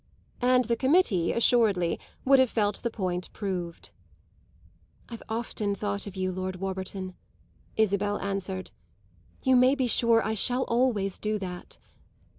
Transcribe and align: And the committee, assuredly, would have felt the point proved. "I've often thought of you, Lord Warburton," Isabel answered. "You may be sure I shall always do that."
And 0.41 0.65
the 0.65 0.75
committee, 0.75 1.31
assuredly, 1.31 1.99
would 2.25 2.39
have 2.39 2.49
felt 2.49 2.81
the 2.81 2.89
point 2.89 3.31
proved. 3.33 3.91
"I've 5.09 5.21
often 5.29 5.75
thought 5.75 6.07
of 6.07 6.15
you, 6.15 6.31
Lord 6.31 6.55
Warburton," 6.55 7.13
Isabel 7.77 8.17
answered. 8.17 8.71
"You 9.43 9.55
may 9.55 9.75
be 9.75 9.85
sure 9.85 10.25
I 10.25 10.33
shall 10.33 10.63
always 10.63 11.19
do 11.19 11.37
that." 11.37 11.77